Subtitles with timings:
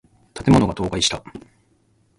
[0.33, 1.23] 建物が倒壊した。